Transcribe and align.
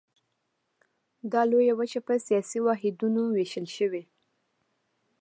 دا 1.31 1.41
لویه 1.51 1.73
وچه 1.79 1.99
په 2.07 2.13
سیاسي 2.27 2.59
واحدونو 2.63 3.21
ویشل 3.29 3.67
شوې. 3.77 4.03